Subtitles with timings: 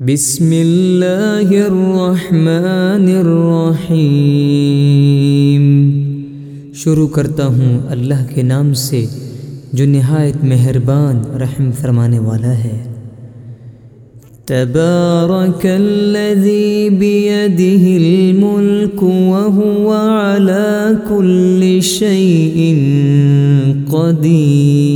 [0.00, 4.44] بسم الله الرحمن الرحيم
[6.74, 9.00] شروع کرتا ہوں اللہ کے نام سے
[9.72, 12.76] جو نہایت مہربان رحم فرمانے والا ہے
[14.46, 22.58] تبارك الذي بيده الملك وهو على كل شيء
[23.92, 24.87] قدير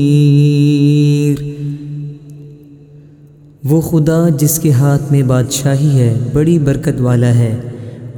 [3.64, 7.60] وہ خدا جس کے ہاتھ میں بادشاہی ہے، بڑی برکت والا ہے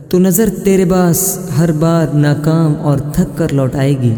[0.08, 4.14] تو نظر تیرے پاس ہر بار ناکام اور تھک کر لوٹ آئے گی۔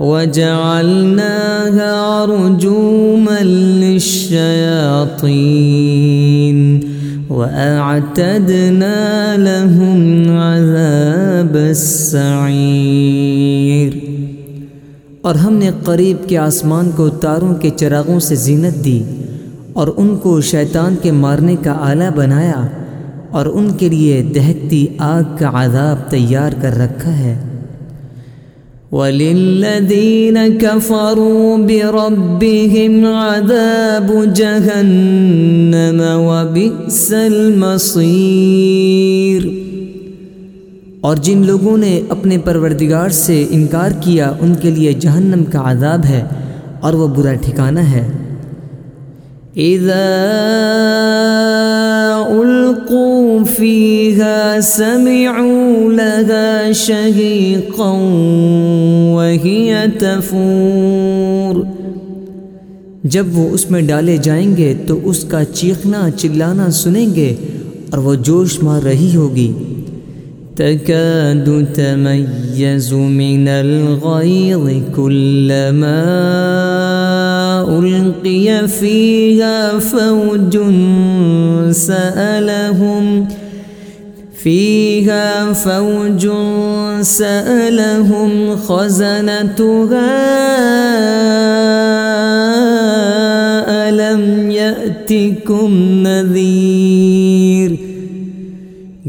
[0.00, 1.94] وجعلناها
[2.24, 3.40] رجوما
[3.82, 4.38] للشياطين
[7.30, 8.98] وأعتدنا
[9.36, 10.00] لهم
[10.38, 12.46] عذاب السعير.
[15.22, 19.02] اور ہم نے قریب کے آسمان کو تاروں کے چراغوں سے زینت دی
[19.72, 22.66] اور ان کو شیطان کے مارنے کا آلہ بنایا
[23.30, 27.38] اور ان کے لیے دہکتی آگ کا عذاب تیار کر رکھا ہے۔
[28.92, 39.48] وَلِلَّذِينَ كَفَرُوا بِرَبِّهِمْ عَذَابُ جَهَنَّمَ وَبِئْسَ الْمَصِيرُ۔
[41.00, 46.04] اور جن لوگوں نے اپنے پروردگار سے انکار کیا، ان کے لیے جہنم کا عذاب
[46.04, 46.24] ہے
[46.80, 48.08] اور وہ برا ٹھکانہ ہے۔
[49.56, 50.06] اذا
[52.24, 57.92] ألقوا فيها سمعوا لها شهيقا
[59.16, 61.54] وهي تفور.
[63.04, 67.34] جب وہ اس میں ڈالے جائیں گے تو اس کا چیخنا چلانا سنیں گے
[67.90, 69.52] اور وہ جوش مار رہی ہوگی.
[70.56, 76.00] تَكَادُ تَمَيَّزُ مِنَ الْغَيْظِ كُلَّمَا
[77.68, 80.56] ألقي فيها فوج
[81.72, 83.24] سألهم
[84.42, 86.28] فيها فوج
[87.02, 90.10] سألهم خزنتها
[93.88, 95.74] ألم يأتكم
[96.06, 97.70] نذير؟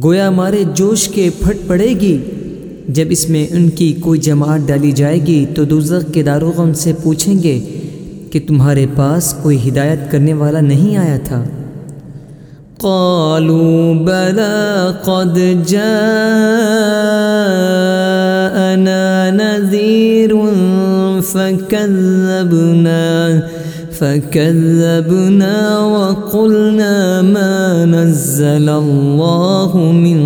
[0.03, 2.18] گویا مارے جوش کے پھٹ پڑے گی۔
[2.88, 6.74] جب اس میں ان کی کوئی جماعت ڈالی جائے گی تو دوزخ کے داروغ ان
[6.74, 7.77] سے پوچھیں گے
[8.32, 11.44] کہ تمہارے پاس کوئی ہدایت کرنے والا نہیں آیا تھا
[12.80, 15.38] قالوا بلى قد
[15.68, 15.86] جاءنا
[19.31, 20.31] نذير
[21.22, 23.07] فكذبنا
[23.92, 30.19] فكذبنا وقلنا ما نزل الله من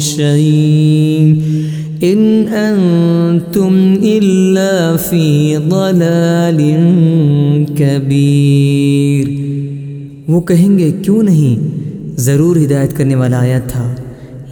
[0.00, 1.77] شيء.
[2.02, 6.60] إن أنتم إلا في ضلال
[7.76, 9.28] كبير۔
[10.28, 11.56] وہ کہیں گے، کیوں نہیں؟
[12.20, 13.94] ضرور ہدایت کرنے والا آیا تھا۔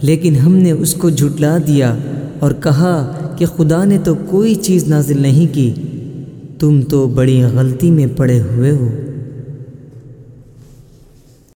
[0.01, 1.95] لیکن ہم نے اس کو جھٹلا دیا
[2.39, 5.73] اور کہا کہ خدا نے تو کوئی چیز نازل نہیں کی۔
[6.59, 9.06] تم تو بڑی غلطی میں پڑے ہوئے ہو۔